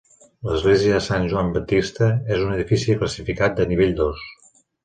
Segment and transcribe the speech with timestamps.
[0.45, 2.09] L'església de Sant Joan Baptista
[2.39, 4.29] és un edifici classificat de nivell dos.